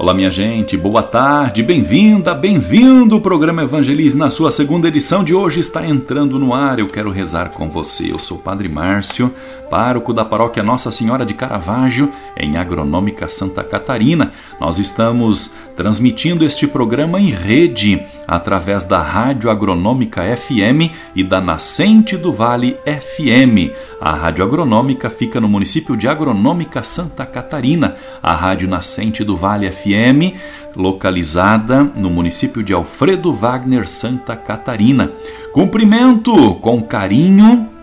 [0.00, 3.16] Olá, minha gente, boa tarde, bem-vinda, bem-vindo.
[3.16, 6.78] O programa Evangelize, na sua segunda edição de hoje, está entrando no ar.
[6.78, 8.12] Eu quero rezar com você.
[8.12, 9.34] Eu sou o Padre Márcio,
[9.68, 14.30] pároco da paróquia Nossa Senhora de Caravaggio, em Agronômica Santa Catarina.
[14.60, 22.14] Nós estamos transmitindo este programa em rede, através da Rádio Agronômica FM e da Nascente
[22.14, 23.72] do Vale FM.
[23.98, 27.96] A Rádio Agronômica fica no município de Agronômica Santa Catarina.
[28.22, 30.36] A Rádio Nascente do Vale FM,
[30.76, 35.10] localizada no município de Alfredo Wagner, Santa Catarina.
[35.54, 37.77] Cumprimento com carinho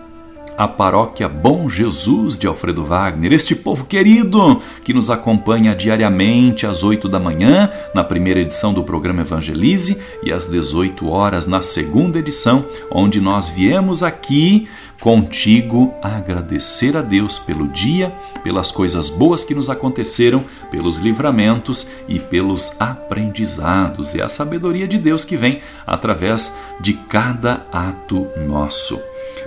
[0.56, 6.82] a paróquia Bom Jesus de Alfredo Wagner, este povo querido que nos acompanha diariamente às
[6.82, 12.18] 8 da manhã na primeira edição do programa Evangelize e às 18 horas na segunda
[12.18, 14.68] edição, onde nós viemos aqui
[15.00, 18.10] contigo agradecer a Deus pelo dia,
[18.42, 24.14] pelas coisas boas que nos aconteceram, pelos livramentos e pelos aprendizados.
[24.14, 28.98] É a sabedoria de Deus que vem através de cada ato nosso.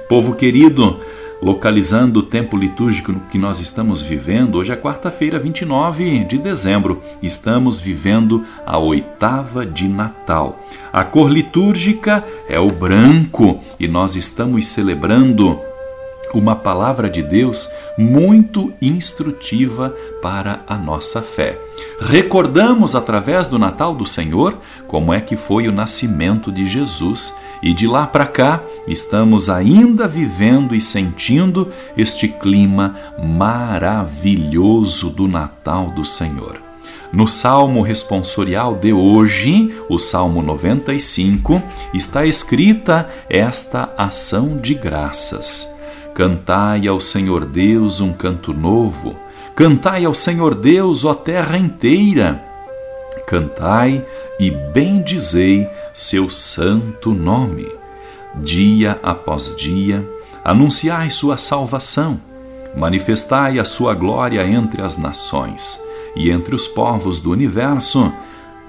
[0.09, 1.01] Povo querido,
[1.39, 6.99] localizando o tempo litúrgico que nós estamos vivendo, hoje é quarta-feira, 29 de dezembro.
[7.21, 10.65] Estamos vivendo a oitava de Natal.
[10.91, 15.61] A cor litúrgica é o branco e nós estamos celebrando
[16.33, 21.59] uma palavra de Deus muito instrutiva para a nossa fé.
[21.99, 24.57] Recordamos através do Natal do Senhor
[24.87, 30.07] como é que foi o nascimento de Jesus e de lá para cá estamos ainda
[30.07, 36.69] vivendo e sentindo este clima maravilhoso do Natal do Senhor.
[37.11, 45.67] No Salmo responsorial de hoje, o Salmo 95, está escrita esta ação de graças.
[46.13, 49.15] Cantai ao Senhor Deus um canto novo,
[49.55, 52.43] cantai ao Senhor Deus, ó terra inteira.
[53.25, 54.05] Cantai
[54.39, 57.67] e bendizei seu santo nome.
[58.35, 60.05] Dia após dia,
[60.43, 62.19] anunciai sua salvação,
[62.75, 65.81] manifestai a sua glória entre as nações
[66.15, 68.11] e entre os povos do universo,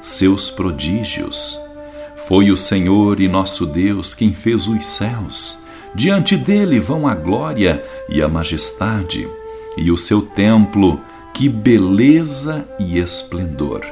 [0.01, 1.59] seus prodígios.
[2.17, 5.61] Foi o Senhor e nosso Deus quem fez os céus
[5.95, 9.29] Diante dele vão a glória e a majestade,
[9.77, 11.01] e o seu templo,
[11.35, 13.85] que beleza e esplendor.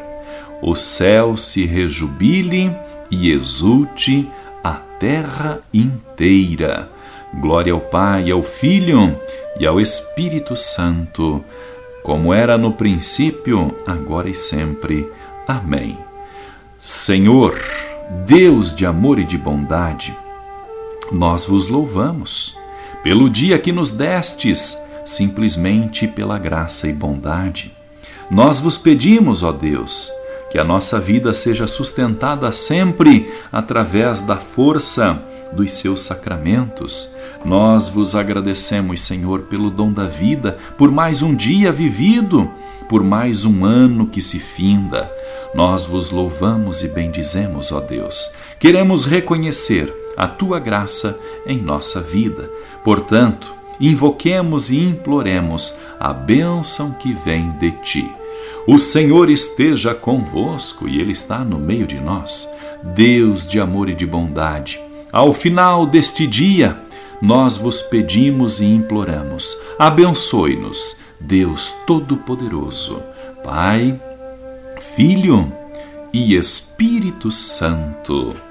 [0.61, 2.71] O céu se rejubile
[3.11, 4.29] e exulte
[4.63, 6.91] a terra inteira.
[7.35, 9.17] Glória ao Pai, ao Filho
[9.59, 11.45] e ao Espírito Santo,
[12.03, 15.07] como era no princípio, agora e sempre.
[15.47, 15.97] Amém.
[16.79, 17.59] Senhor,
[18.27, 20.17] Deus de amor e de bondade,
[21.11, 22.57] nós vos louvamos
[23.03, 27.73] pelo dia que nos destes, simplesmente pela graça e bondade.
[28.31, 30.13] Nós vos pedimos, ó Deus,
[30.51, 37.15] que a nossa vida seja sustentada sempre através da força dos seus sacramentos.
[37.45, 42.51] Nós vos agradecemos, Senhor, pelo dom da vida, por mais um dia vivido,
[42.89, 45.11] por mais um ano que se finda.
[45.55, 48.31] Nós vos louvamos e bendizemos, ó Deus.
[48.59, 52.51] Queremos reconhecer a tua graça em nossa vida.
[52.83, 58.11] Portanto, invoquemos e imploremos a bênção que vem de ti.
[58.67, 62.53] O Senhor esteja convosco e Ele está no meio de nós.
[62.83, 64.81] Deus de amor e de bondade,
[65.13, 66.81] ao final deste dia,
[67.21, 73.03] nós vos pedimos e imploramos: abençoe-nos, Deus Todo-Poderoso,
[73.43, 74.01] Pai,
[74.81, 75.53] Filho
[76.13, 78.48] e Espírito Santo.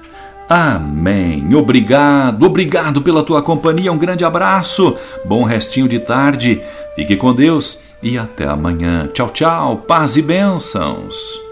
[0.48, 1.54] Amém.
[1.54, 3.92] Obrigado, obrigado pela tua companhia.
[3.92, 4.96] Um grande abraço.
[5.24, 6.62] Bom restinho de tarde.
[6.94, 9.08] Fique com Deus e até amanhã.
[9.12, 9.76] Tchau, tchau.
[9.86, 11.48] Paz e bênçãos.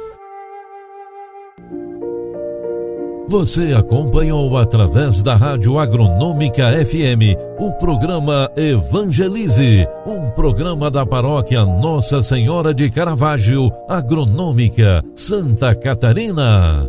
[3.29, 12.23] Você acompanhou através da Rádio Agronômica FM o programa Evangelize, um programa da paróquia Nossa
[12.23, 16.89] Senhora de Caravaggio, Agronômica, Santa Catarina.